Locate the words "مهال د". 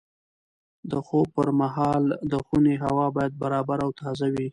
1.61-2.33